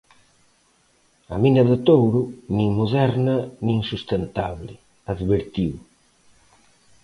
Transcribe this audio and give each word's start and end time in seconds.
"A 1.33 1.35
mina 1.43 1.63
de 1.69 1.77
Touro, 1.87 2.21
nin 2.55 2.69
moderna 2.79 3.35
nin 3.67 3.79
sustentable", 3.91 4.73
advertiu. 5.13 5.71